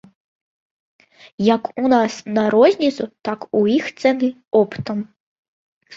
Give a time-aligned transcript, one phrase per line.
[1.55, 4.27] Як у нас на розніцу, так у іх цэны
[4.65, 4.97] оптам.